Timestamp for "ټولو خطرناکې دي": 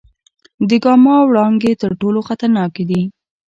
2.01-3.01